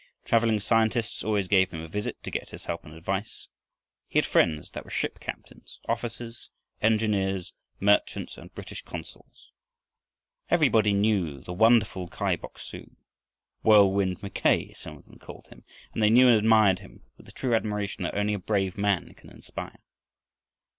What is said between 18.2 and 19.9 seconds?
a brave man can inspire.